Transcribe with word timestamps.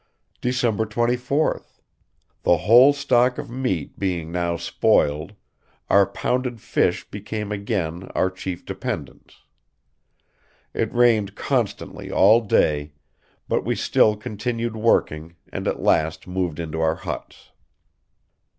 "December 0.41 0.83
24th. 0.87 1.79
The 2.41 2.57
whole 2.57 2.91
stock 2.91 3.37
of 3.37 3.51
meat 3.51 3.99
being 3.99 4.31
now 4.31 4.57
spoiled, 4.57 5.35
our 5.91 6.07
pounded 6.07 6.59
fish 6.59 7.07
became 7.11 7.51
again 7.51 8.09
our 8.15 8.31
chief 8.31 8.65
dependence. 8.65 9.43
It 10.73 10.91
rained 10.91 11.35
constantly 11.35 12.11
all 12.11 12.41
day, 12.41 12.93
but 13.47 13.63
we 13.63 13.75
still 13.75 14.17
continued 14.17 14.75
working, 14.75 15.35
and 15.53 15.67
at 15.67 15.83
last 15.83 16.25
moved 16.25 16.59
into 16.59 16.81
our 16.81 16.95
huts." 16.95 17.51